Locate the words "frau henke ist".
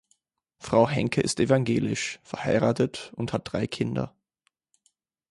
0.57-1.39